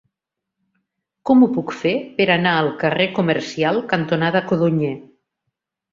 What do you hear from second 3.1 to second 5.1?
Comercial cantonada Codonyer?